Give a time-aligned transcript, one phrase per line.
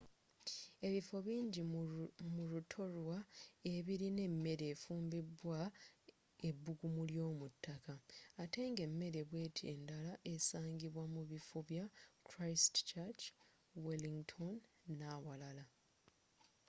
[0.87, 1.61] ebifo bingi
[2.35, 3.17] mu rutorua
[3.73, 5.59] ebilina emere efumbibwa
[6.49, 7.93] ebbuggumu ly'omuttaka
[8.41, 11.85] atte nga emere bweti endala esangibwa mu bifo bya
[12.29, 13.21] christchurch
[13.85, 14.55] wellington
[14.97, 15.65] n'awalala